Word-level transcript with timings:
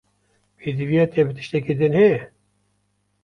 Pêdiviya 0.59 1.05
te 1.11 1.21
bi 1.27 1.31
tiştekî 1.37 1.73
din 1.79 1.93
heye? 1.99 2.19